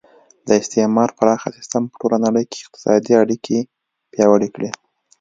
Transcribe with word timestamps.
د 0.47 0.49
استعمار 0.61 1.09
پراخه 1.17 1.47
سیسټم 1.57 1.83
په 1.87 1.95
ټوله 2.01 2.17
نړۍ 2.25 2.43
کې 2.51 2.61
اقتصادي 2.63 3.13
اړیکې 3.23 3.57
پیاوړې 4.11 4.49
کړې 4.55 4.69